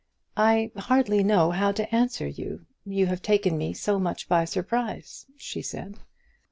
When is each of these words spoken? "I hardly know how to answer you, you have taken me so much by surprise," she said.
"I 0.35 0.71
hardly 0.75 1.21
know 1.23 1.51
how 1.51 1.71
to 1.73 1.93
answer 1.93 2.27
you, 2.27 2.65
you 2.87 3.05
have 3.05 3.21
taken 3.21 3.55
me 3.55 3.71
so 3.73 3.99
much 3.99 4.27
by 4.27 4.45
surprise," 4.45 5.27
she 5.37 5.61
said. 5.61 5.99